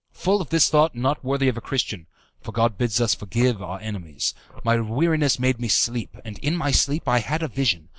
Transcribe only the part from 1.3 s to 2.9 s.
of a Christian (for God